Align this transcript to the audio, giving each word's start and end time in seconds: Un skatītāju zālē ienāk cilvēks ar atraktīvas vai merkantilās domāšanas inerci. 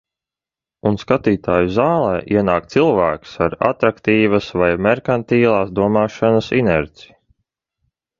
Un 0.91 0.95
skatītāju 1.01 1.67
zālē 1.73 2.15
ienāk 2.39 2.71
cilvēks 2.75 3.35
ar 3.47 3.55
atraktīvas 3.69 4.47
vai 4.63 4.69
merkantilās 4.87 5.75
domāšanas 5.81 6.49
inerci. 6.61 7.13